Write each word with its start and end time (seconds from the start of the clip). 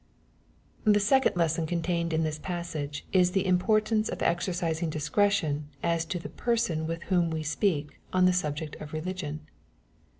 The 0.83 0.99
second 0.99 1.35
lesson 1.35 1.67
contained 1.67 2.11
in 2.11 2.23
this 2.23 2.39
passage, 2.39 3.05
is 3.13 3.33
the 3.33 3.41
im* 3.45 3.59
portance 3.59 4.09
of 4.11 4.23
exercising 4.23 4.89
discretion 4.89 5.67
as 5.83 6.05
to 6.05 6.17
the 6.17 6.27
person 6.27 6.87
with 6.87 7.03
whom 7.03 7.29
we 7.29 7.43
speak 7.43 7.99
on 8.11 8.25
the 8.25 8.33
subject 8.33 8.75
of 8.77 8.93
religion. 8.93 9.41